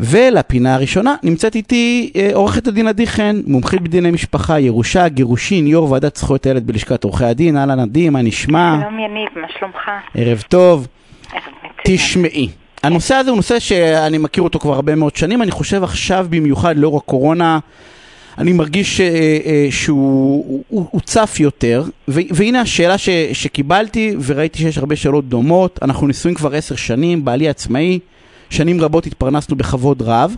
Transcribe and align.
ולפינה 0.00 0.74
הראשונה 0.74 1.14
נמצאת 1.22 1.54
איתי 1.54 2.12
אה, 2.16 2.30
עורכת 2.34 2.66
הדין 2.66 2.86
עדי 2.86 3.06
חן, 3.06 3.40
מומחית 3.46 3.80
בדיני 3.80 4.10
משפחה, 4.10 4.60
ירושה, 4.60 5.08
גירושין, 5.08 5.66
יו"ר 5.66 5.90
ועדת 5.90 6.16
זכויות 6.16 6.46
הילד 6.46 6.66
בלשכת 6.66 7.04
עורכי 7.04 7.24
הדין. 7.24 7.56
אהלן 7.56 7.80
עדי, 7.80 8.08
מה 8.08 8.22
נשמע? 8.22 8.76
שלום 8.80 8.98
יניב, 8.98 9.28
מה 9.36 9.46
שלומך? 9.58 9.90
ערב 10.14 10.42
טוב. 10.48 10.86
תשמעי, 11.84 12.48
הנושא 12.82 13.14
הזה 13.14 13.30
הוא 13.30 13.36
נושא 13.36 13.58
שאני 13.58 14.18
מכיר 14.18 14.42
אותו 14.42 14.58
כבר 14.58 14.74
הרבה 14.74 14.94
מאוד 14.94 15.16
שנים, 15.16 15.42
אני 15.42 15.50
חושב 15.50 15.84
עכשיו 15.84 16.26
במיוחד 16.30 16.76
לאור 16.76 16.96
הקורונה, 16.96 17.58
אני 18.38 18.52
מרגיש 18.52 19.00
אה, 19.00 19.06
אה, 19.06 19.66
שהוא 19.70 20.64
הוא, 20.68 20.86
הוא 20.90 21.00
צף 21.00 21.36
יותר, 21.40 21.84
והנה 22.08 22.60
השאלה 22.60 22.98
ש, 22.98 23.08
שקיבלתי 23.32 24.14
וראיתי 24.26 24.58
שיש 24.58 24.78
הרבה 24.78 24.96
שאלות 24.96 25.28
דומות, 25.28 25.78
אנחנו 25.82 26.08
נשואים 26.08 26.34
כבר 26.34 26.54
עשר 26.54 26.76
שנים, 26.76 27.24
בעלי 27.24 27.48
עצמאי, 27.48 27.98
שנים 28.50 28.80
רבות 28.80 29.06
התפרנסנו 29.06 29.56
בכבוד 29.56 30.02
רב. 30.02 30.34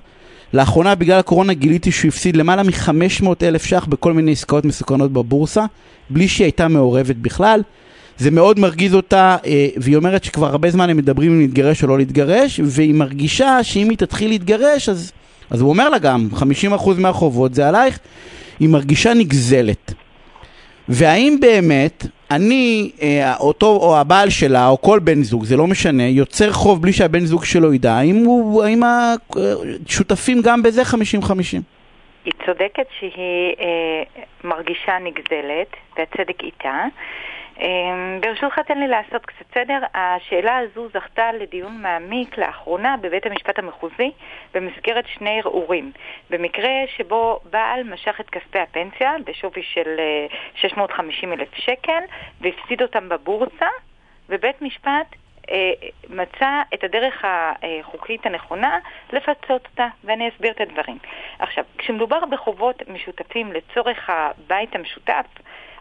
לאחרונה 0.54 0.94
בגלל 0.94 1.18
הקורונה 1.18 1.52
גיליתי 1.52 1.92
שהוא 1.92 2.08
הפסיד 2.08 2.36
למעלה 2.36 2.62
מ-500 2.62 3.26
אלף 3.42 3.64
ש"ח 3.64 3.86
בכל 3.88 4.12
מיני 4.12 4.32
עסקאות 4.32 4.64
מסוכנות 4.64 5.12
בבורסה, 5.12 5.64
בלי 6.10 6.28
שהיא 6.28 6.44
הייתה 6.44 6.68
מעורבת 6.68 7.16
בכלל. 7.16 7.62
זה 8.18 8.30
מאוד 8.30 8.58
מרגיז 8.58 8.94
אותה, 8.94 9.36
אה, 9.46 9.68
והיא 9.76 9.96
אומרת 9.96 10.24
שכבר 10.24 10.46
הרבה 10.46 10.70
זמן 10.70 10.90
הם 10.90 10.96
מדברים 10.96 11.32
אם 11.32 11.40
להתגרש 11.40 11.82
או 11.82 11.88
לא 11.88 11.98
להתגרש, 11.98 12.60
והיא 12.64 12.94
מרגישה 12.94 13.62
שאם 13.62 13.90
היא 13.90 13.98
תתחיל 13.98 14.28
להתגרש, 14.28 14.88
אז, 14.88 15.12
אז 15.50 15.60
הוא 15.60 15.70
אומר 15.70 15.88
לה 15.90 15.98
גם, 15.98 16.28
50% 16.34 16.44
מהחובות 16.98 17.54
זה 17.54 17.68
עלייך, 17.68 17.98
היא 18.60 18.68
מרגישה 18.68 19.14
נגזלת. 19.14 19.94
והאם 20.88 21.36
באמת 21.40 22.06
אני, 22.36 22.90
אה, 23.02 23.36
אותו 23.40 23.66
או 23.66 23.98
הבעל 23.98 24.30
שלה, 24.30 24.68
או 24.68 24.80
כל 24.80 24.98
בן 24.98 25.22
זוג, 25.22 25.44
זה 25.44 25.56
לא 25.56 25.66
משנה, 25.66 26.02
יוצר 26.02 26.52
חוב 26.52 26.82
בלי 26.82 26.92
שהבן 26.92 27.20
זוג 27.20 27.44
שלו 27.44 27.74
ידע, 27.74 27.92
האם, 27.92 28.16
הוא, 28.24 28.64
האם 28.64 28.80
השותפים 28.82 30.42
גם 30.44 30.62
בזה 30.62 30.82
50-50? 30.82 30.94
היא 32.24 32.32
צודקת 32.46 32.86
שהיא 32.98 33.54
אה, 33.60 34.02
מרגישה 34.44 34.98
נגזלת, 35.04 35.76
והצדק 35.98 36.42
איתה. 36.42 36.84
אה, 37.60 38.18
ברשותך 38.20 38.58
תן 38.58 38.78
לי 38.78 38.88
לעשות 38.88 39.26
קצת 39.26 39.54
סדר. 39.54 39.78
השאלה 39.94 40.58
הזו 40.58 40.88
זכתה 40.88 41.32
לדיון 41.32 41.82
מעמיק 41.82 42.38
לאחרונה 42.38 42.96
בבית 42.96 43.26
המשפט 43.26 43.58
המחוזי 43.58 44.10
במסגרת 44.54 45.04
שני 45.06 45.40
ערעורים. 45.40 45.92
במקרה 46.30 46.70
שבו 46.96 47.40
בעל 47.50 47.82
משך 47.82 48.20
את 48.20 48.30
כספי 48.30 48.58
הפנסיה 48.58 49.12
בשווי 49.24 49.62
של 49.62 49.96
אה, 49.98 50.26
650 50.54 51.32
אלף 51.32 51.54
שקל 51.54 52.02
והפסיד 52.40 52.82
אותם 52.82 53.08
בבורסה, 53.08 53.68
ובית 54.28 54.62
משפט 54.62 55.06
אה, 55.50 55.72
מצא 56.08 56.62
את 56.74 56.84
הדרך 56.84 57.24
החוקית 57.24 58.26
הנכונה 58.26 58.78
לפצות 59.12 59.66
אותה, 59.70 59.86
ואני 60.04 60.28
אסביר 60.28 60.50
את 60.50 60.60
הדברים. 60.60 60.98
עכשיו, 61.38 61.64
כשמדובר 61.78 62.24
בחובות 62.30 62.88
משותפים 62.88 63.52
לצורך 63.52 64.10
הבית 64.10 64.74
המשותף, 64.74 65.26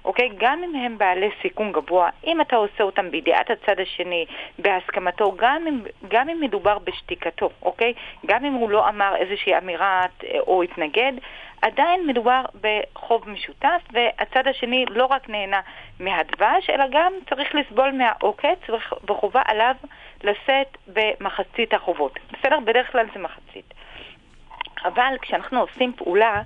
אוקיי? 0.05 0.29
גם 0.37 0.63
אם 0.63 0.75
הם 0.75 0.97
בעלי 0.97 1.29
סיכון 1.41 1.71
גבוה, 1.71 2.09
אם 2.25 2.41
אתה 2.41 2.55
עושה 2.55 2.83
אותם 2.83 3.11
בידיעת 3.11 3.49
הצד 3.49 3.79
השני, 3.79 4.25
בהסכמתו, 4.59 5.35
גם 5.37 5.67
אם, 5.67 5.81
גם 6.07 6.29
אם 6.29 6.39
מדובר 6.41 6.77
בשתיקתו, 6.79 7.49
אוקיי? 7.61 7.93
גם 8.25 8.45
אם 8.45 8.53
הוא 8.53 8.69
לא 8.69 8.89
אמר 8.89 9.15
איזושהי 9.15 9.57
אמירה 9.57 10.05
או 10.39 10.63
התנגד, 10.63 11.13
עדיין 11.61 12.07
מדובר 12.07 12.41
בחוב 12.61 13.29
משותף, 13.29 13.81
והצד 13.91 14.47
השני 14.47 14.85
לא 14.89 15.05
רק 15.05 15.29
נהנה 15.29 15.61
מהדבש, 15.99 16.69
אלא 16.69 16.85
גם 16.91 17.13
צריך 17.29 17.55
לסבול 17.55 17.91
מהעוקץ, 17.91 18.69
וחובה 19.09 19.41
עליו 19.45 19.75
לשאת 20.23 20.77
במחצית 20.87 21.73
החובות. 21.73 22.19
בסדר? 22.31 22.59
בדרך 22.59 22.91
כלל 22.91 23.05
זה 23.13 23.19
מחצית. 23.19 23.73
אבל 24.85 25.15
כשאנחנו 25.21 25.59
עושים 25.59 25.93
פעולה 25.93 26.41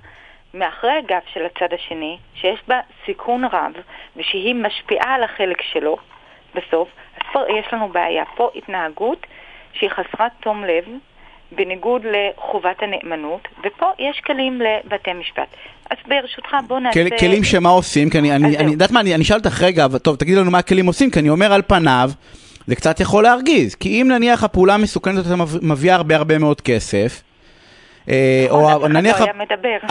מאחרי 0.58 0.90
הגב 0.90 1.20
של 1.32 1.40
הצד 1.46 1.74
השני, 1.74 2.18
שיש 2.34 2.60
בה 2.68 2.80
סיכון 3.06 3.44
רב, 3.44 3.72
ושהיא 4.16 4.54
משפיעה 4.54 5.14
על 5.14 5.22
החלק 5.22 5.62
שלו, 5.72 5.96
בסוף, 6.54 6.88
אז 7.16 7.22
פה 7.32 7.40
יש 7.58 7.66
לנו 7.72 7.88
בעיה. 7.88 8.24
פה 8.36 8.50
התנהגות 8.54 9.26
שהיא 9.72 9.90
חסרת 9.90 10.32
תום 10.40 10.64
לב, 10.64 10.84
בניגוד 11.52 12.02
לחובת 12.04 12.82
הנאמנות, 12.82 13.48
ופה 13.64 13.86
יש 13.98 14.20
כלים 14.20 14.60
לבתי 14.60 15.12
משפט. 15.12 15.48
אז 15.90 15.96
ברשותך 16.08 16.56
בוא 16.66 16.80
נעשה... 16.80 17.10
כל, 17.10 17.16
כלים 17.16 17.44
שמה 17.44 17.68
עושים? 17.68 18.10
כי 18.10 18.18
אני, 18.18 18.36
אני, 18.36 18.58
אני 18.58 18.72
יודעת 18.72 18.90
מה, 18.90 19.00
אני, 19.00 19.14
אני 19.14 19.22
אשאל 19.22 19.36
אותך 19.36 19.62
רגע, 19.62 19.86
טוב, 20.02 20.16
תגידי 20.16 20.40
לנו 20.40 20.50
מה 20.50 20.58
הכלים 20.58 20.86
עושים, 20.86 21.10
כי 21.10 21.18
אני 21.18 21.28
אומר 21.28 21.52
על 21.52 21.62
פניו, 21.62 22.10
זה 22.66 22.76
קצת 22.76 23.00
יכול 23.00 23.22
להרגיז. 23.22 23.74
כי 23.74 24.02
אם 24.02 24.08
נניח 24.08 24.44
הפעולה 24.44 24.74
המסוכנת 24.74 25.18
הזאת 25.18 25.48
מביאה 25.62 25.94
הרבה 25.94 26.16
הרבה 26.16 26.38
מאוד 26.38 26.60
כסף, 26.60 27.22
או 28.50 28.88
נניח... 28.88 29.20
לא 29.20 29.26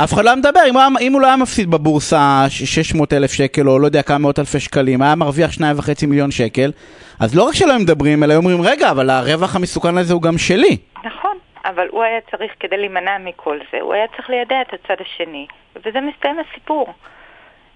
אף 0.04 0.14
אחד 0.14 0.24
לא 0.24 0.30
היה 0.30 0.36
מדבר, 0.36 0.60
אם, 1.02 1.14
הוא 1.14 1.22
לא 1.22 1.28
היה 1.28 1.36
מפסיד 1.36 1.72
בבורסה 1.72 2.46
600 2.50 3.14
אלף 3.14 3.34
שקל, 3.34 3.70
או 3.70 3.80
לא 3.80 3.86
יודע 3.86 4.02
כמה 4.02 4.18
מאות 4.18 4.40
אלפי 4.40 4.60
שקלים, 4.60 5.02
היה 5.02 5.16
מרוויח 5.16 5.52
2.5 5.52 6.08
מיליון 6.08 6.32
שקל, 6.32 6.72
אז 7.20 7.36
לא 7.36 7.44
רק 7.44 7.54
שלא 7.54 7.74
הם 7.74 7.82
מדברים, 7.82 8.24
אלא 8.24 8.36
אומרים, 8.36 8.62
רגע, 8.62 8.92
אבל 8.92 9.10
הרווח 9.10 9.56
המסוכן 9.56 9.98
הזה 9.98 10.14
הוא 10.14 10.22
גם 10.22 10.38
שלי. 10.38 10.78
נכון, 11.04 11.38
אבל 11.66 11.88
הוא 11.92 12.04
היה 12.04 12.20
צריך, 12.32 12.52
כדי 12.60 12.78
להימנע 12.78 13.18
מכל 13.20 13.60
זה, 13.72 13.78
הוא 13.82 13.94
היה 13.94 14.06
צריך 14.16 14.30
לידע 14.30 14.62
את 14.62 14.74
הצד 14.74 15.02
השני, 15.02 15.48
ובזה 15.76 16.00
מסתיים 16.02 16.36
הסיפור. 16.40 16.94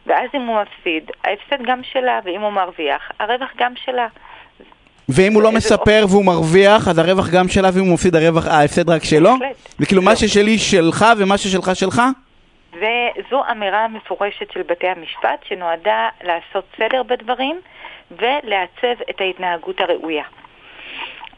ואז 0.07 0.29
אם 0.33 0.41
הוא 0.41 0.57
מפסיד, 0.61 1.11
ההפסד 1.23 1.65
גם 1.65 1.81
שלה, 1.83 2.19
ואם 2.25 2.41
הוא 2.41 2.51
מרוויח, 2.51 3.11
הרווח 3.19 3.49
גם 3.57 3.73
שלה. 3.85 4.07
ואם 5.09 5.33
הוא 5.33 5.43
לא 5.43 5.51
מספר 5.51 6.05
והוא 6.09 6.25
מרוויח, 6.25 6.87
אז 6.87 6.97
הרווח 6.97 7.29
גם 7.29 7.47
שלה, 7.47 7.69
ואם 7.73 7.85
הוא 7.85 7.93
מפסיד 7.93 8.15
הרווח, 8.15 8.47
אה, 8.47 8.59
ההפסד 8.59 8.89
רק 8.89 9.03
שלו? 9.03 9.31
וכאילו 9.79 10.01
מה 10.01 10.15
ששלי 10.15 10.57
שלך 10.57 11.05
ומה 11.17 11.37
ששלך 11.37 11.71
שלך? 11.75 12.01
וזו 12.73 13.43
אמירה 13.51 13.87
מפורשת 13.87 14.51
של 14.51 14.61
בתי 14.61 14.87
המשפט 14.87 15.43
שנועדה 15.47 16.09
לעשות 16.23 16.65
סדר 16.77 17.03
בדברים 17.03 17.59
ולעצב 18.11 19.01
את 19.09 19.21
ההתנהגות 19.21 19.81
הראויה. 19.81 20.23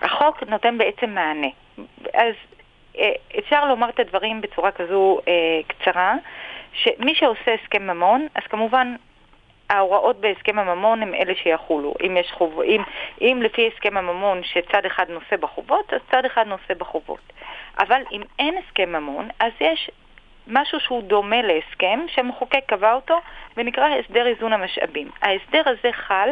החוק 0.02 0.44
נותן 0.44 0.78
בעצם 0.78 1.10
מענה. 1.10 1.48
אז 2.14 2.34
אה, 2.98 3.12
אפשר 3.40 3.66
לומר 3.66 3.90
את 3.90 4.00
הדברים 4.00 4.42
בצורה 4.42 4.72
כזו 4.72 5.20
אה, 5.28 5.34
קצרה, 5.68 6.16
שמי 6.74 7.16
שעושה 7.16 7.54
הסכם 7.64 7.88
ממון, 7.88 8.28
אז 8.36 8.44
כמובן 8.50 8.96
ההוראות 9.72 10.22
בהסכם 10.22 10.60
הממון 10.60 11.02
הם 11.02 11.14
אלה 11.14 11.34
שיחולו. 11.36 11.94
אם, 12.06 12.18
יש 12.18 12.32
חוב, 12.32 12.62
אם, 12.62 12.82
אם 13.22 13.40
לפי 13.42 13.70
הסכם 13.74 13.98
הממון 13.98 14.44
שצד 14.44 14.86
אחד 14.86 15.10
נושא 15.10 15.36
בחובות, 15.36 15.94
אז 15.94 16.00
צד 16.12 16.26
אחד 16.26 16.48
נושא 16.48 16.74
בחובות. 16.78 17.34
אבל 17.80 18.02
אם 18.12 18.22
אין 18.40 18.56
הסכם 18.58 18.92
ממון, 18.92 19.30
אז 19.40 19.52
יש 19.62 19.92
משהו 20.48 20.80
שהוא 20.80 21.04
דומה 21.04 21.42
להסכם, 21.42 22.00
שהמחוקק 22.08 22.64
קבע 22.66 22.94
אותו, 22.94 23.20
ונקרא 23.58 23.88
הסדר 23.88 24.28
איזון 24.28 24.54
המשאבים. 24.54 25.10
ההסדר 25.22 25.62
הזה 25.66 25.92
חל 25.92 26.30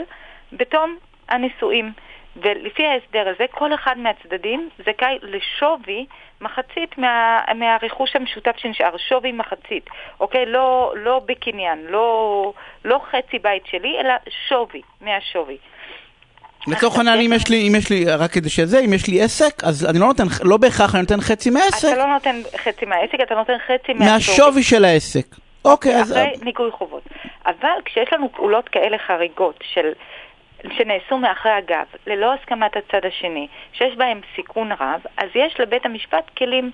בתום 0.54 0.98
הנישואים. 1.30 1.92
ולפי 2.36 2.84
ההסדר 2.86 3.30
הזה, 3.30 3.46
כל 3.52 3.74
אחד 3.74 3.98
מהצדדים 3.98 4.70
זכאי 4.78 5.18
לשווי 5.22 6.06
מחצית 6.42 6.98
מה, 6.98 7.42
מהרכוש 7.56 8.16
המשותף 8.16 8.58
שנשאר, 8.58 8.98
שווי 9.10 9.32
מחצית, 9.32 9.86
אוקיי? 10.20 10.46
לא, 10.46 10.94
לא 10.96 11.22
בקניין, 11.26 11.86
לא, 11.90 12.54
לא 12.86 13.02
חצי 13.12 13.40
בית 13.40 13.64
שלי, 13.66 14.00
אלא 14.00 14.14
שווי, 14.48 14.82
מהשווי. 15.02 15.58
לצורך 16.68 16.98
העניין, 16.98 17.20
אם 17.20 17.34
יש 17.36 17.50
לי, 17.50 17.68
אם 17.68 17.76
יש 17.76 17.90
לי, 17.90 18.06
רק 18.06 18.32
כדי 18.32 18.50
שזה, 18.50 18.80
אם 18.80 18.94
יש 18.94 19.08
לי 19.08 19.22
עסק, 19.22 19.64
אז 19.64 19.86
אני 19.90 20.00
לא 20.00 20.06
נותן, 20.06 20.24
לא 20.44 20.58
בהכרח 20.58 20.96
אני 20.96 21.02
נותן 21.02 21.22
חצי 21.22 21.50
מהעסק. 21.50 21.88
אתה 21.88 21.98
לא 21.98 22.14
נותן 22.14 22.42
חצי 22.58 22.86
מהעסק, 22.86 23.18
אתה 23.24 23.36
נותן 23.36 23.58
חצי 23.68 23.94
מהשווי. 23.94 24.64
של 24.64 24.86
העסק. 24.86 25.26
אוקיי, 25.66 25.96
אז... 25.96 26.12
אחרי 26.12 26.34
ניכוי 26.42 26.72
חובות. 26.72 27.04
אבל 27.46 27.82
כשיש 27.86 28.14
לנו 28.14 28.30
פעולות 28.32 28.70
כאלה 28.70 28.98
חריגות 29.08 29.64
של 29.74 29.92
שנעשו 30.72 31.18
מאחרי 31.18 31.52
הגב, 31.52 31.86
ללא 32.08 32.34
הסכמת 32.34 32.76
הצד 32.76 33.06
השני, 33.06 33.48
שיש 33.74 33.96
בהם 33.96 34.22
סיכון 34.36 34.72
רב, 34.72 35.02
אז 35.18 35.30
יש 35.36 35.60
לבית 35.60 35.86
המשפט 35.86 36.30
כלים, 36.38 36.72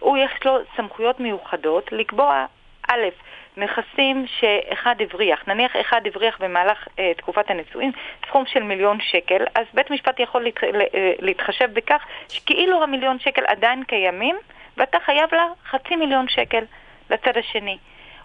הוא 0.00 0.18
יש 0.18 0.44
לו 0.44 0.58
סמכויות 0.76 1.20
מיוחדות 1.20 1.92
לקבוע, 1.92 2.46
א', 2.88 3.08
נכסים 3.56 4.26
שאחד 4.26 4.94
הבריח, 5.00 5.48
נניח 5.48 5.72
אחד 5.80 6.00
הבריח 6.06 6.38
במהלך 6.40 6.88
אה, 6.98 7.12
תקופת 7.16 7.50
הנישואין 7.50 7.92
סכום 8.26 8.46
של 8.46 8.62
מיליון 8.62 8.98
שקל, 9.00 9.44
אז 9.54 9.66
בית 9.74 9.90
משפט 9.90 10.20
יכול 10.20 10.44
להת, 10.44 10.64
אה, 10.64 11.12
להתחשב 11.18 11.70
בכך 11.72 12.06
שכאילו 12.28 12.82
המיליון 12.82 13.18
שקל 13.18 13.42
עדיין 13.46 13.84
קיימים 13.84 14.36
ואתה 14.76 14.98
חייב 15.04 15.34
לה 15.34 15.46
חצי 15.70 15.96
מיליון 15.96 16.28
שקל 16.28 16.64
לצד 17.10 17.36
השני. 17.36 17.78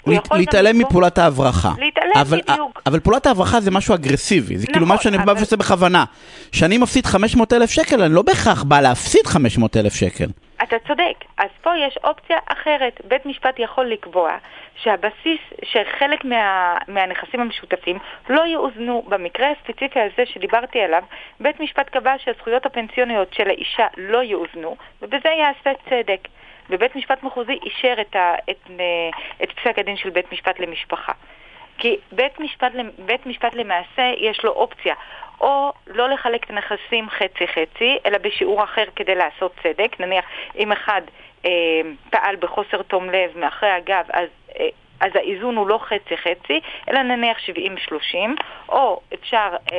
גם 0.10 0.38
להתעלם 0.38 0.80
מפעולת 0.80 1.18
ההברחה. 1.18 1.69
להתעלם, 1.80 2.12
אבל, 2.22 2.42
בדיוק. 2.48 2.81
אבל 2.86 3.00
פעולת 3.00 3.25
ההברחה 3.25 3.60
זה 3.62 3.72
משהו 3.72 3.96
אגרסיבי, 3.96 4.57
זה 4.57 4.68
כאילו 4.68 4.86
נכון, 4.86 4.96
משהו 4.96 5.04
שאני 5.04 5.18
אבל- 5.18 5.25
בא 5.25 5.40
ועושה 5.40 5.57
בכוונה. 5.57 6.04
כשאני 6.52 6.78
מפסיד 6.78 7.06
500 7.06 7.54
אלף 7.54 7.69
שקל, 7.69 8.02
אני 8.02 8.13
לא 8.13 8.22
בהכרח 8.22 8.63
בא 8.63 8.81
להפסיד 8.81 9.28
500 9.28 9.78
אלף 9.78 9.94
שקל. 9.94 10.25
אתה 10.63 10.75
צודק. 10.88 11.25
אז 11.38 11.50
פה 11.62 11.69
יש 11.88 11.98
אופציה 12.04 12.38
אחרת. 12.48 13.02
בית 13.07 13.25
משפט 13.25 13.56
יכול 13.60 13.86
לקבוע 13.86 14.31
שהבסיס, 14.84 15.40
שחלק 15.66 16.25
מה, 16.25 16.38
מהנכסים 16.88 17.40
המשותפים 17.40 17.98
לא 18.30 18.42
יאוזנו. 18.48 19.04
במקרה 19.10 19.48
הספציפי 19.51 20.00
הזה 20.00 20.24
שדיברתי 20.34 20.80
עליו, 20.80 21.04
בית 21.40 21.60
משפט 21.60 21.90
קבע 21.90 22.13
שהזכויות 22.24 22.66
הפנסיוניות 22.66 23.34
של 23.34 23.48
האישה 23.50 23.86
לא 23.98 24.24
יאוזנו, 24.24 24.75
ובזה 25.01 25.30
יעשה 25.40 25.80
צדק. 25.90 26.28
ובית 26.70 26.96
משפט 26.96 27.24
מחוזי 27.24 27.60
אישר 27.64 27.94
את, 28.02 28.16
ה, 28.16 28.36
את, 28.52 28.70
את 29.44 29.52
פסק 29.52 29.80
הדין 29.80 29.98
של 29.98 30.10
בית 30.10 30.32
משפט 30.32 30.60
למשפחה. 30.60 31.12
כי 31.78 31.98
בית 32.12 32.40
משפט, 32.40 32.72
בית 33.00 33.26
משפט 33.26 33.54
למעשה 33.56 34.14
יש 34.18 34.44
לו 34.44 34.52
אופציה 34.52 34.96
או 35.42 35.74
לא 35.88 36.10
לחלק 36.10 36.44
את 36.44 36.50
הנכסים 36.50 37.10
חצי-חצי, 37.10 37.98
אלא 38.06 38.18
בשיעור 38.18 38.64
אחר 38.64 38.84
כדי 38.96 39.16
לעשות 39.16 39.54
צדק. 39.64 40.00
נניח 40.00 40.26
אם 40.58 40.72
אחד 40.72 41.02
אה, 41.46 41.52
פעל 42.10 42.36
בחוסר 42.36 42.82
תום 42.82 43.10
לב 43.10 43.38
מאחרי 43.38 43.70
הגב, 43.72 44.06
אז... 44.10 44.30
אה, 44.60 44.70
אז 45.00 45.12
האיזון 45.16 45.56
הוא 45.56 45.68
לא 45.68 45.80
חצי-חצי, 45.88 46.60
אלא 46.90 47.02
נניח 47.02 47.38
70-30, 47.38 48.16
או 48.70 49.00
אפשר 49.14 49.50
אה, 49.74 49.78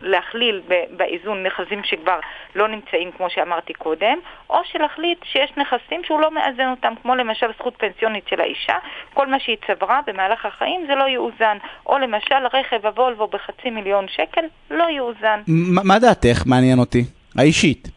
להכליל 0.00 0.62
באיזון 0.96 1.46
נכסים 1.46 1.84
שכבר 1.84 2.18
לא 2.54 2.68
נמצאים, 2.68 3.10
כמו 3.16 3.30
שאמרתי 3.30 3.72
קודם, 3.72 4.18
או 4.50 4.56
שלהחליט 4.64 5.18
שיש 5.24 5.52
נכסים 5.56 6.04
שהוא 6.04 6.20
לא 6.20 6.34
מאזן 6.34 6.70
אותם, 6.70 6.92
כמו 7.02 7.14
למשל 7.14 7.46
זכות 7.58 7.74
פנסיונית 7.78 8.28
של 8.28 8.40
האישה, 8.40 8.76
כל 9.14 9.26
מה 9.26 9.40
שהיא 9.40 9.56
צברה 9.66 10.00
במהלך 10.06 10.46
החיים 10.46 10.84
זה 10.86 10.94
לא 10.94 11.04
יאוזן, 11.08 11.56
או 11.86 11.98
למשל 11.98 12.46
רכב 12.52 12.86
הוולבו 12.86 13.26
בחצי 13.26 13.70
מיליון 13.70 14.06
שקל 14.08 14.44
לא 14.70 14.84
יאוזן. 14.90 15.40
מה 15.46 15.82
מה 15.84 15.98
דעתך? 15.98 16.42
מעניין 16.46 16.78
אותי. 16.78 17.04
האישית. 17.38 17.88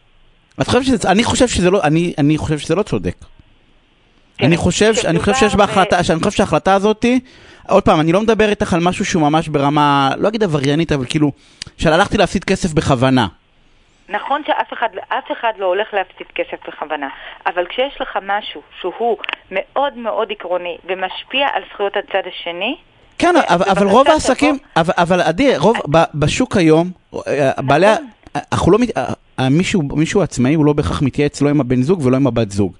את 0.60 0.66
חושבת 0.66 0.84
שזה, 0.84 1.10
אני 1.10 1.24
חושב 1.24 1.48
שזה 1.48 1.70
לא, 1.70 1.80
אני, 1.82 2.14
אני 2.18 2.38
חושב 2.38 2.58
שזה 2.58 2.74
לא 2.74 2.82
צודק. 2.82 3.16
כן, 4.38 4.46
אני 4.46 4.56
חושב, 4.56 4.92
אני 5.06 5.18
חושב 5.18 5.34
שיש 5.34 5.54
בהחלטה, 5.54 6.04
שאני 6.04 6.18
חושב 6.18 6.30
שההחלטה 6.36 6.74
הזאתי, 6.74 7.20
עוד 7.68 7.82
פעם, 7.82 8.00
אני 8.00 8.12
לא 8.12 8.20
מדבר 8.20 8.48
איתך 8.48 8.74
על 8.74 8.80
משהו 8.80 9.04
שהוא 9.04 9.22
ממש 9.22 9.48
ברמה, 9.48 10.10
לא 10.16 10.28
אגיד 10.28 10.42
עבריינית, 10.42 10.92
אבל 10.92 11.04
כאילו, 11.08 11.32
של 11.78 11.92
הלכתי 11.92 12.16
להפסיד 12.18 12.44
כסף 12.44 12.72
בכוונה. 12.72 13.26
נכון 14.08 14.42
שאף 14.46 14.72
אחד, 14.72 14.88
אף 15.08 15.24
אחד 15.32 15.52
לא 15.58 15.66
הולך 15.66 15.88
להפסיד 15.92 16.26
כסף 16.34 16.68
בכוונה, 16.68 17.08
אבל 17.46 17.66
כשיש 17.68 18.00
לך 18.00 18.18
משהו 18.26 18.60
שהוא 18.80 19.16
מאוד 19.50 19.96
מאוד 19.96 20.28
עקרוני 20.30 20.76
ומשפיע 20.84 21.46
על 21.54 21.62
זכויות 21.74 21.92
הצד 21.96 22.22
השני, 22.28 22.76
כן, 23.18 23.34
אבל, 23.48 23.70
אבל 23.70 23.86
רוב. 23.86 24.08
העסקים, 24.08 24.58
אבל, 24.76 24.92
אבל 24.98 25.20
עדי, 25.20 25.56
רוב, 25.56 25.76
בשוק 26.14 26.56
היום, 26.56 26.90
אה, 27.26 27.50
בעלי, 27.58 27.86
ה- 27.86 27.96
אנחנו 28.52 28.72
לא, 28.72 28.78
מישהו, 29.50 29.82
מישהו 29.96 30.22
עצמאי 30.22 30.54
הוא 30.54 30.66
לא 30.66 30.72
בהכרח 30.72 31.02
מתייעץ 31.02 31.42
לא 31.42 31.50
עם 31.50 31.60
הבן 31.60 31.82
זוג 31.82 32.06
ולא 32.06 32.16
עם 32.16 32.26
הבת 32.26 32.50
זוג. 32.50 32.76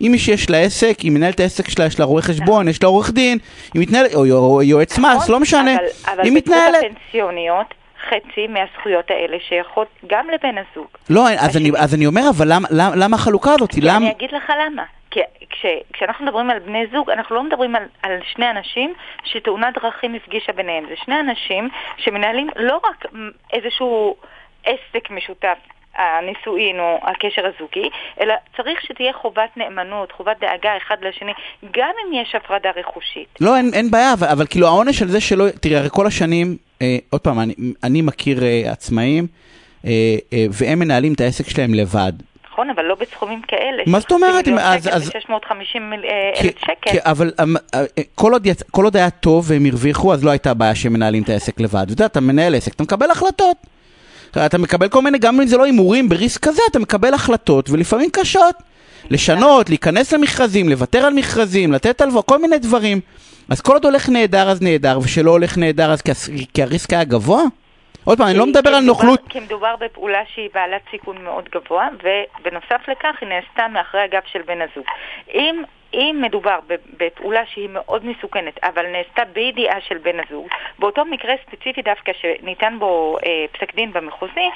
אם 0.00 0.08
מישהי 0.12 0.34
יש 0.34 0.50
לה 0.50 0.58
עסק, 0.58 1.00
היא 1.00 1.12
מנהלת 1.12 1.40
העסק 1.40 1.68
שלה, 1.68 1.84
יש 1.86 1.98
לה 1.98 2.04
רואה 2.04 2.22
חשבון, 2.22 2.68
יש 2.68 2.82
לה 2.82 2.88
עורך 2.88 3.10
דין, 3.10 3.38
היא 3.74 3.82
מתנהלת, 3.82 4.14
או, 4.14 4.20
או 4.20 4.62
יועץ 4.62 4.98
מס, 4.98 5.04
נכון, 5.04 5.32
לא 5.32 5.40
משנה, 5.40 5.74
אבל, 5.74 5.84
אבל 6.12 6.24
היא 6.24 6.32
מתנהלת. 6.32 6.82
הפנסיוניות, 6.90 7.74
חצי 8.08 8.46
מהזכויות 8.46 9.10
האלה 9.10 9.36
שייכות 9.48 9.88
גם 10.06 10.26
לבן 10.30 10.54
הזוג. 10.58 10.86
לא, 11.10 11.28
אז 11.38 11.56
אני, 11.56 11.70
אז 11.78 11.94
אני 11.94 12.06
אומר, 12.06 12.22
אבל 12.36 12.46
למה, 12.52 12.68
למה, 12.70 12.96
למה 12.96 13.16
החלוקה 13.16 13.52
הזאת? 13.52 13.70
כי 13.70 13.80
למה? 13.80 13.96
אני 13.96 14.10
אגיד 14.10 14.30
לך 14.32 14.52
למה. 14.66 14.82
כי 15.10 15.20
כש, 15.50 15.66
כשאנחנו 15.92 16.24
מדברים 16.24 16.50
על 16.50 16.58
בני 16.58 16.86
זוג, 16.92 17.10
אנחנו 17.10 17.36
לא 17.36 17.42
מדברים 17.42 17.76
על, 17.76 17.82
על 18.02 18.18
שני 18.34 18.50
אנשים 18.50 18.94
שתאונת 19.24 19.74
דרכים 19.74 20.14
הפגישה 20.14 20.52
ביניהם. 20.52 20.84
זה 20.88 20.94
שני 21.04 21.20
אנשים 21.20 21.68
שמנהלים 21.96 22.48
לא 22.56 22.80
רק 22.84 23.04
איזשהו 23.52 24.16
עסק 24.64 25.10
משותף. 25.10 25.58
הנישואין 26.00 26.80
או 26.80 26.98
הקשר 27.02 27.42
הזוגי, 27.46 27.88
אלא 28.20 28.34
צריך 28.56 28.80
שתהיה 28.82 29.12
חובת 29.12 29.50
נאמנות, 29.56 30.12
חובת 30.12 30.36
דאגה 30.40 30.70
אחד 30.76 30.96
לשני, 31.02 31.32
גם 31.76 31.90
אם 32.06 32.12
יש 32.22 32.34
הפרדה 32.34 32.70
רכושית. 32.76 33.28
לא, 33.40 33.56
אין, 33.56 33.70
אין 33.74 33.90
בעיה, 33.90 34.12
אבל, 34.12 34.26
אבל 34.28 34.46
כאילו 34.46 34.66
העונש 34.66 35.02
על 35.02 35.08
זה 35.08 35.20
שלא, 35.20 35.44
תראי, 35.60 35.76
הרי 35.76 35.88
כל 35.90 36.06
השנים, 36.06 36.56
אה, 36.82 36.96
עוד 37.10 37.20
פעם, 37.20 37.40
אני, 37.40 37.54
אני 37.84 38.02
מכיר 38.02 38.44
אה, 38.44 38.72
עצמאים, 38.72 39.26
אה, 39.86 39.90
אה, 40.32 40.44
והם 40.50 40.78
מנהלים 40.78 41.12
את 41.12 41.20
העסק 41.20 41.48
שלהם 41.48 41.74
לבד. 41.74 42.12
נכון, 42.52 42.70
אבל 42.70 42.84
לא 42.84 42.94
בסכומים 42.94 43.42
כאלה. 43.42 43.82
מה 43.86 44.00
זאת 44.00 44.12
אומרת? 44.12 44.48
אז- 44.60 44.88
אז- 44.92 45.08
ו-650 45.08 45.62
כי- 46.34 46.46
אלף 46.48 46.58
שקל. 46.58 46.98
אבל 47.04 47.32
אמ, 47.42 47.56
אה, 47.74 47.84
כל 48.14 48.32
עוד, 48.32 48.46
יצ... 48.46 48.62
כל 48.70 48.84
עוד 48.84 48.96
היה 48.96 49.10
טוב 49.10 49.44
והם 49.50 49.66
הרוויחו, 49.66 50.12
אז 50.12 50.24
לא 50.24 50.30
הייתה 50.30 50.54
בעיה 50.54 50.74
שהם 50.74 50.92
מנהלים 50.92 51.22
את 51.22 51.28
העסק 51.28 51.60
לבד. 51.60 51.82
אתה 51.82 51.92
יודע, 51.92 52.06
אתה 52.06 52.20
מנהל 52.20 52.54
עסק, 52.54 52.74
אתה 52.74 52.82
מקבל 52.82 53.10
החלטות. 53.10 53.56
אתה 54.46 54.58
מקבל 54.58 54.88
כל 54.88 55.02
מיני, 55.02 55.18
גם 55.18 55.40
אם 55.40 55.46
זה 55.46 55.56
לא 55.56 55.64
הימורים 55.64 56.08
בריסק 56.08 56.44
כזה, 56.44 56.62
אתה 56.70 56.78
מקבל 56.78 57.14
החלטות, 57.14 57.70
ולפעמים 57.70 58.10
קשות. 58.10 58.54
לשנות, 59.10 59.68
להיכנס 59.68 60.12
למכרזים, 60.12 60.68
לוותר 60.68 60.98
על 60.98 61.12
מכרזים, 61.12 61.72
לתת 61.72 62.00
הלוואה, 62.00 62.22
כל 62.22 62.38
מיני 62.38 62.58
דברים. 62.58 63.00
אז 63.50 63.60
כל 63.60 63.72
עוד 63.72 63.84
הולך 63.84 64.08
נהדר 64.08 64.50
אז 64.50 64.62
נהדר, 64.62 64.98
ושלא 64.98 65.30
הולך 65.30 65.58
נהדר 65.58 65.92
אז 65.92 66.02
כי 66.02 66.12
כי 66.54 66.62
הריסק 66.62 66.92
היה 66.92 67.04
גבוה? 67.04 67.42
עוד 68.04 68.18
פעם, 68.18 68.26
אני 68.26 68.38
לא 68.38 68.46
מדבר 68.46 68.70
על 68.70 68.84
נוכלות. 68.84 69.20
כי 69.28 69.40
מדובר 69.40 69.74
בפעולה 69.80 70.18
שהיא 70.34 70.48
בעלת 70.54 70.82
סיכון 70.90 71.24
מאוד 71.24 71.48
גבוה, 71.54 71.88
ובנוסף 71.94 72.88
לכך 72.88 73.16
היא 73.20 73.28
נעשתה 73.28 73.68
מאחורי 73.68 74.02
הגב 74.02 74.22
של 74.32 74.42
בן 74.46 74.58
הזוג. 74.62 74.84
אם... 75.34 75.62
אם 75.94 76.18
מדובר 76.22 76.58
בפעולה 76.96 77.46
שהיא 77.46 77.68
מאוד 77.68 78.06
מסוכנת, 78.06 78.64
אבל 78.64 78.86
נעשתה 78.86 79.24
בידיעה 79.24 79.80
של 79.80 79.98
בן 79.98 80.20
הזוג, 80.20 80.48
באותו 80.78 81.04
מקרה 81.04 81.34
ספציפי 81.46 81.82
דווקא 81.82 82.12
שניתן 82.12 82.76
בו 82.78 83.16
אה, 83.26 83.44
פסק 83.52 83.74
דין 83.74 83.92
במחוזי, 83.92 84.50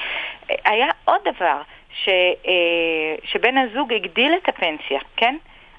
אה, 0.51 0.57
היה 0.65 0.87
עוד 1.05 1.21
דבר, 1.25 1.61
ש, 2.05 2.09
אה, 2.47 3.15
שבן 3.25 3.59
הזוג 3.59 3.93
הגדיל 3.93 4.33
את 4.43 4.49
הפנסיה, 4.49 5.01
כן? 5.17 5.37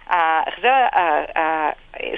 ההחזר, 0.08 0.86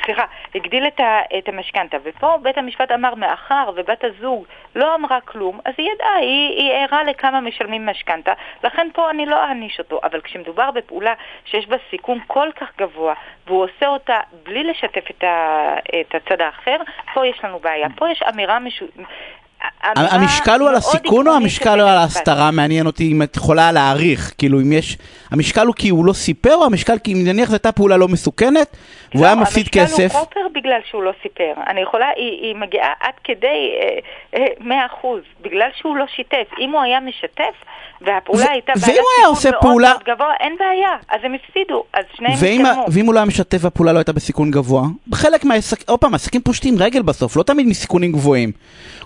סליחה, 0.05 0.25
הגדיל 0.55 0.87
את, 0.87 1.01
את 1.37 1.49
המשכנתה, 1.49 1.97
ופה 2.03 2.37
בית 2.41 2.57
המשפט 2.57 2.91
אמר, 2.91 3.15
מאחר 3.15 3.71
ובת 3.75 4.03
הזוג 4.03 4.45
לא 4.75 4.95
אמרה 4.95 5.21
כלום, 5.21 5.59
אז 5.65 5.73
היא 5.77 5.91
ידעה, 5.91 6.15
היא, 6.15 6.49
היא 6.57 6.71
ערה 6.71 7.03
לכמה 7.03 7.41
משלמים 7.41 7.85
משכנתה, 7.85 8.33
לכן 8.63 8.87
פה 8.93 9.09
אני 9.09 9.25
לא 9.25 9.43
אעניש 9.43 9.79
אותו. 9.79 9.99
אבל 10.03 10.21
כשמדובר 10.21 10.71
בפעולה 10.71 11.13
שיש 11.45 11.67
בה 11.67 11.77
סיכון 11.89 12.19
כל 12.27 12.49
כך 12.55 12.77
גבוה, 12.77 13.13
והוא 13.47 13.63
עושה 13.63 13.87
אותה 13.87 14.19
בלי 14.43 14.63
לשתף 14.63 15.11
את, 15.11 15.23
ה, 15.23 15.75
את 16.01 16.15
הצד 16.15 16.41
האחר, 16.41 16.77
פה 17.13 17.27
יש 17.27 17.43
לנו 17.43 17.59
בעיה. 17.59 17.87
פה 17.95 18.09
יש 18.09 18.23
אמירה 18.33 18.59
משו... 18.59 18.85
המשקל 19.95 20.59
הוא 20.59 20.69
על 20.69 20.75
הסיכון 20.75 21.27
או 21.27 21.33
המשקל 21.33 21.79
הוא 21.79 21.89
על? 21.89 21.97
ההסתרה? 21.97 22.51
מעניין 22.51 22.85
אותי 22.85 23.11
אם 23.11 23.21
את 23.21 23.35
יכולה 23.35 23.71
להעריך. 23.71 24.33
כאילו 24.37 24.61
אם 24.61 24.71
יש... 24.71 24.97
המשקל 25.31 25.65
הוא 25.65 25.75
כי 25.75 25.89
הוא 25.89 26.05
לא 26.05 26.13
סיפר, 26.13 26.55
או 26.55 26.65
המשקל 26.65 26.99
כי 26.99 27.13
אם 27.13 27.17
נניח 27.25 27.49
זו 27.49 27.55
הייתה 27.55 27.71
פעולה 27.71 27.97
לא 27.97 28.07
מסוכנת, 28.07 28.77
והוא 29.13 29.25
היה 29.25 29.35
מפסיד 29.35 29.65
המשקל 29.65 29.79
כסף. 29.79 30.15
הוא 30.15 30.25
פרופר 30.25 30.47
בגלל 30.55 30.79
שהוא 30.89 31.03
לא 31.03 31.11
סיפר. 31.23 31.53
אני 31.67 31.81
יכולה, 31.81 32.05
היא, 32.15 32.55
מגיעה 32.55 32.93
עד 32.99 33.13
כדי 33.23 33.71
אה, 34.33 34.39
אה, 34.69 34.87
100%, 35.01 35.07
בגלל 35.41 35.69
שהוא 35.75 35.97
לא 35.97 36.05
שיתף. 36.15 36.47
אם 36.59 36.71
הוא 36.71 36.81
היה 36.81 36.99
משתף, 36.99 37.55
והפעולה 38.01 38.51
הייתה 38.51 38.73
בעלת 38.75 38.85
סיכון 39.35 39.81
מאוד 39.81 39.81
מאוד 39.81 40.03
גבוה, 40.05 40.33
אין 40.39 40.55
בעיה. 40.59 40.95
אז 41.09 41.19
הם 41.23 41.33
הפסידו, 41.33 41.83
אז 41.93 42.03
שניהם 42.13 42.33
ישלמו. 42.33 42.85
ואם 42.91 43.05
הוא 43.05 43.13
לא 43.13 43.19
היה 43.19 43.25
משתף 43.25 43.57
והפעולה 43.61 43.93
לא 43.93 43.97
הייתה 43.97 44.13
בסיכון 44.13 44.51
גבוה, 44.51 44.83
חלק 45.13 45.45
מהעסקים, 45.45 45.85
עוד 45.87 45.99
פעם, 45.99 46.13
עסקים 46.13 46.41
פושטים 46.41 46.75
רגל 46.79 47.01
בסוף, 47.01 47.37
לא 47.37 47.43
תמיד 47.43 47.67
מסיכונים 47.67 48.11
גבוהים. 48.11 48.51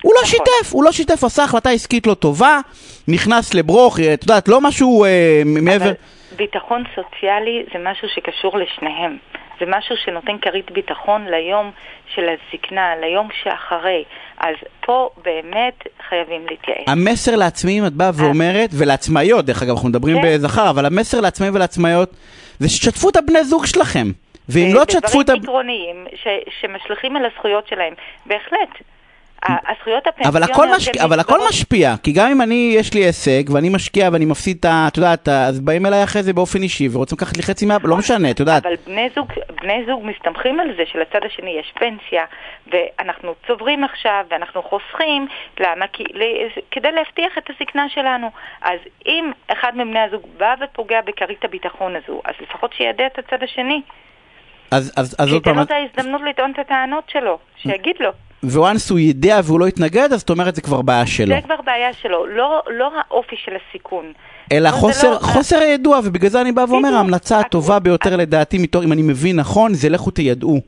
הוא 0.03 0.13
לא 0.13 0.21
נכון. 0.23 0.29
שיתף, 0.29 0.70
הוא 0.71 0.83
לא 0.83 0.91
שיתף, 0.91 1.23
עשה 1.23 1.43
החלטה 1.43 1.69
עסקית 1.69 2.07
לא 2.07 2.13
טובה, 2.13 2.59
נכנס 3.07 3.53
לברוך, 3.53 3.99
אה, 3.99 4.13
את 4.13 4.21
יודעת, 4.23 4.47
לא 4.47 4.61
משהו 4.61 5.05
אה, 5.05 5.41
מעבר... 5.45 5.85
אבל 5.85 5.93
ביטחון 6.35 6.83
סוציאלי 6.95 7.63
זה 7.73 7.79
משהו 7.91 8.07
שקשור 8.15 8.57
לשניהם. 8.57 9.17
זה 9.59 9.65
משהו 9.67 9.95
שנותן 10.05 10.35
כרית 10.41 10.71
ביטחון 10.71 11.25
ליום 11.27 11.71
של 12.15 12.21
הזקנה, 12.29 12.95
ליום 13.01 13.27
שאחרי. 13.43 14.03
אז 14.37 14.55
פה 14.85 15.09
באמת 15.25 15.73
חייבים 16.09 16.41
להתייעץ. 16.49 16.87
המסר 16.87 17.35
לעצמאים, 17.35 17.85
את 17.85 17.93
באה 17.93 18.11
ואומרת, 18.13 18.69
ולעצמאיות, 18.77 19.45
דרך 19.45 19.63
אגב, 19.63 19.71
אנחנו 19.71 19.89
מדברים 19.89 20.21
כן. 20.21 20.27
בזכר, 20.27 20.69
אבל 20.69 20.85
המסר 20.85 21.21
לעצמאים 21.21 21.55
ולעצמאיות, 21.55 22.09
זה 22.59 22.69
שתשתפו 22.69 23.09
את 23.09 23.15
הבני 23.15 23.43
זוג 23.43 23.65
שלכם. 23.65 24.07
ואם 24.49 24.69
לא 24.73 24.85
תשתפו 24.85 25.21
את... 25.21 25.25
בדברים 25.25 25.39
הב- 25.39 25.43
עקרוניים 25.43 26.05
ש- 26.23 26.61
שמשליכים 26.61 27.15
על 27.15 27.25
הזכויות 27.25 27.67
שלהם. 27.67 27.93
בהחלט. 28.25 28.69
הזכויות 29.47 30.07
אבל 30.07 30.43
הפנסיוניות... 30.43 30.51
הכל, 30.51 30.67
משפיע, 30.75 31.01
הן 31.01 31.07
אבל 31.07 31.19
הכל 31.19 31.39
משפיע, 31.49 31.93
כי 32.03 32.11
גם 32.11 32.31
אם 32.31 32.41
אני, 32.41 32.73
יש 32.75 32.93
לי 32.93 33.07
עסק, 33.07 33.43
ואני 33.53 33.69
משקיע 33.69 34.09
ואני 34.13 34.25
מפסיד 34.25 34.57
את 34.59 34.65
ה... 34.65 34.85
את 34.87 34.97
יודעת, 34.97 35.29
אז 35.29 35.59
באים 35.59 35.85
אליי 35.85 36.03
אחרי 36.03 36.23
זה 36.23 36.33
באופן 36.33 36.61
אישי, 36.61 36.87
ורוצים 36.91 37.17
לקחת 37.21 37.37
לי 37.37 37.43
חצי 37.43 37.65
מה... 37.65 37.77
לא 37.83 37.97
משנה, 37.97 38.31
את 38.31 38.39
יודעת. 38.39 38.65
אבל 38.65 38.75
בני 38.85 39.09
זוג, 39.15 39.27
בני 39.61 39.83
זוג 39.85 40.05
מסתמכים 40.05 40.59
על 40.59 40.67
זה 40.77 40.83
שלצד 40.91 41.19
השני 41.25 41.57
יש 41.59 41.73
פנסיה, 41.75 42.25
ואנחנו 42.67 43.33
צוברים 43.47 43.83
עכשיו, 43.83 44.25
ואנחנו 44.29 44.61
חוסכים, 44.63 45.27
למה? 45.59 45.85
כי, 45.93 46.03
כדי 46.71 46.91
להבטיח 46.91 47.37
את 47.37 47.49
הזקנה 47.49 47.89
שלנו. 47.89 48.29
אז 48.61 48.79
אם 49.05 49.31
אחד 49.47 49.71
מבני 49.75 49.99
הזוג 49.99 50.21
בא 50.37 50.55
ופוגע 50.61 51.01
בכרית 51.01 51.45
הביטחון 51.45 51.95
הזו, 51.95 52.21
אז 52.25 52.33
לפחות 52.41 52.73
שידע 52.73 53.05
את 53.05 53.19
הצד 53.19 53.43
השני. 53.43 53.81
אז, 54.71 54.93
אז, 54.97 55.15
אז 55.19 55.33
עוד 55.33 55.43
שייתן 55.43 55.43
פעם, 55.43 55.57
לו 55.57 55.63
את 55.63 55.71
ההזדמנות 55.71 56.21
לטעון 56.21 56.51
את 56.51 56.59
הטענות 56.59 57.03
שלו, 57.09 57.39
שיגיד 57.55 57.95
לו. 57.99 58.11
וואנס 58.43 58.89
הוא 58.89 58.99
ידע 58.99 59.39
והוא 59.43 59.59
לא 59.59 59.67
יתנגד, 59.67 60.13
אז 60.13 60.19
זאת 60.19 60.29
אומרת 60.29 60.55
זה 60.55 60.61
כבר 60.61 60.81
בעיה 60.81 61.05
שלו. 61.05 61.35
זה 61.35 61.41
כבר 61.41 61.55
בעיה 61.65 61.93
שלו, 62.01 62.25
לא, 62.25 62.61
לא 62.69 62.91
האופי 62.97 63.35
של 63.45 63.51
הסיכון. 63.55 64.05
אלא 64.51 64.69
חוסר, 64.69 65.11
לא- 65.11 65.17
חוסר 65.19 65.57
הידוע, 65.57 65.99
ובגלל 66.03 66.29
זה 66.29 66.41
אני 66.41 66.51
בא 66.51 66.65
ואומר. 66.69 66.93
ההמלצה 66.95 67.39
הטובה 67.39 67.79
ביותר 67.79 68.15
לדעתי, 68.15 68.57
מתור, 68.57 68.83
אם 68.83 68.91
אני 68.91 69.01
מבין 69.01 69.35
נכון, 69.35 69.73
זה 69.73 69.89
לכו 69.89 70.11
תיידעו. 70.11 70.59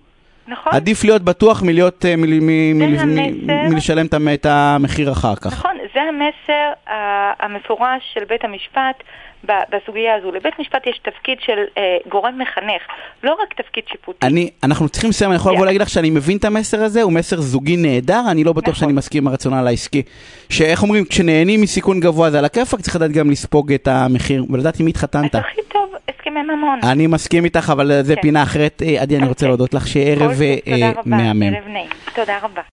נכון? 0.47 0.73
עדיף 0.75 1.03
להיות 1.03 1.21
בטוח 1.21 1.63
מלהיות, 1.63 2.05
אה, 2.05 2.15
מ- 2.15 2.21
מ- 2.47 2.79
מ- 2.79 2.99
המסר. 2.99 3.69
מלשלם 3.69 4.05
את 4.05 4.13
המ- 4.13 4.27
את 4.33 4.45
המחיר 4.49 5.11
אחר 5.11 5.35
כך. 5.35 5.53
נכון, 5.53 5.71
זה 5.93 5.99
המסר 6.01 6.93
המפורש 7.39 8.01
של 8.13 8.23
בית 8.29 8.43
המשפט 8.43 9.03
בסוגיה 9.43 10.15
הזו. 10.15 10.31
לבית 10.31 10.59
משפט 10.59 10.87
יש 10.87 10.99
תפקיד 11.03 11.37
של 11.39 11.59
אה, 11.77 11.97
גורם 12.09 12.39
מחנך, 12.39 12.81
לא 13.23 13.37
רק 13.41 13.53
תפקיד 13.53 13.83
שיפוטי. 13.91 14.27
אני, 14.27 14.49
אנחנו 14.63 14.89
צריכים 14.89 15.09
לסיים, 15.09 15.31
אני 15.31 15.35
יכול 15.35 15.51
לבוא 15.51 15.59
יאללה. 15.59 15.65
להגיד 15.65 15.81
לך 15.81 15.89
שאני 15.89 16.09
מבין 16.09 16.37
את 16.37 16.45
המסר 16.45 16.83
הזה, 16.83 17.01
הוא 17.01 17.11
מסר 17.11 17.41
זוגי 17.41 17.77
נהדר, 17.77 18.21
אני 18.31 18.43
לא 18.43 18.53
בטוח 18.53 18.69
נכון. 18.69 18.79
שאני 18.79 18.93
מסכים 18.93 19.23
עם 19.23 19.27
הרציונל 19.27 19.67
העסקי. 19.67 20.03
שאיך 20.49 20.83
אומרים, 20.83 21.05
כשנהנים 21.05 21.61
מסיכון 21.61 21.99
גבוה 21.99 22.31
זה 22.31 22.39
על 22.39 22.45
הכיפאק, 22.45 22.81
צריך 22.81 22.95
לדעת 22.95 23.11
גם 23.11 23.31
לספוג 23.31 23.73
את 23.73 23.87
המחיר, 23.87 24.45
ולדעת 24.49 24.79
עם 24.79 24.85
מי 24.85 24.91
התחתנת. 24.91 25.35
הכי 25.35 25.61
טוב, 25.67 25.93
הסכמי 26.09 26.41
ממון. 26.41 26.79
אני 26.91 27.07
מסכים 27.07 27.45
איתך, 27.45 27.69
אבל 27.73 28.01
זה 28.01 28.15
כן. 28.15 28.21
פינה 28.21 28.43
אחרת. 28.43 28.81
אה, 28.85 29.01
עדי, 29.01 29.17
אני 29.17 29.27
רוצה 29.27 29.45
אוקיי. 29.45 29.47
להודות 29.47 29.73
לך 29.73 29.87
שערב 29.87 30.41
אה, 30.41 30.91
מהמם. 31.05 31.43
נעים. 31.43 31.89
תודה 32.15 32.37
רבה. 32.41 32.61